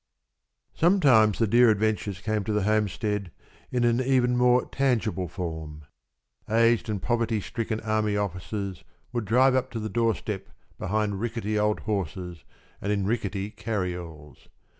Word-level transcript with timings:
Sometimes 0.73 1.37
the 1.37 1.45
dear 1.45 1.69
adventures 1.69 2.21
came 2.21 2.43
to 2.45 2.53
the 2.53 2.63
homestead 2.63 3.29
in 3.71 3.83
an 3.83 4.01
even 4.01 4.35
more 4.35 4.65
tangible 4.65 5.27
form. 5.27 5.83
Aged 6.49 6.89
and 6.89 6.99
poverty 6.99 7.39
stricken 7.39 7.79
army 7.81 8.17
officers 8.17 8.83
would 9.13 9.25
drive 9.25 9.53
up 9.53 9.69
to 9.69 9.79
the 9.79 9.89
doorstep 9.89 10.49
behind 10.79 11.19
rickety 11.19 11.59
old 11.59 11.81
horses 11.81 12.43
and 12.81 12.91
in 12.91 13.05
rickety 13.05 13.51
carryalls. 13.51 14.47